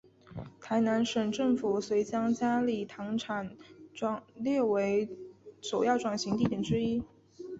[0.59, 3.47] 台南县政府遂将佳里糖厂
[4.33, 5.07] 列为
[5.61, 7.03] 首要转型地点之一。